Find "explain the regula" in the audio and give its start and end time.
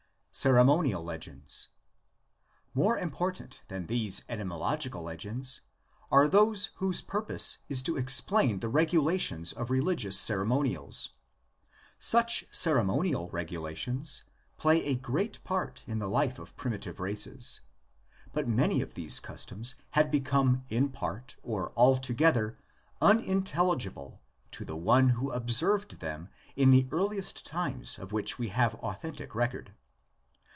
7.97-9.19